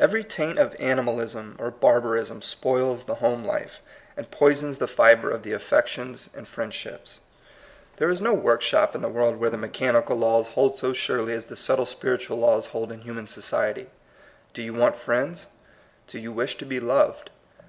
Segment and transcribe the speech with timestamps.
[0.00, 3.76] Every taint of animalism or barbarism spoils the home life,
[4.16, 6.22] and poisons the fibre of the affec k*HE DIVINE UNIVERSE.
[6.24, 7.20] 53 tions and friendships.
[7.98, 11.34] There is no work shop in the world where the mechanical laws hold so surely
[11.34, 13.86] as the subtle spirit ual laws hold in human society.
[14.54, 15.46] Do you want friends?
[16.08, 17.30] Do you wish to be loved?